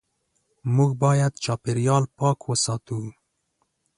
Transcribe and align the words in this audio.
موږ 0.75 0.91
باید 1.03 1.33
چاپېریال 1.45 2.03
پاک 2.17 2.39
وساتو. 2.49 2.99